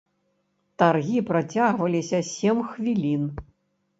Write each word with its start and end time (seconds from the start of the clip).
Таргі 0.81 1.19
працягваліся 1.29 2.21
сем 2.31 2.57
хвілін. 2.73 3.29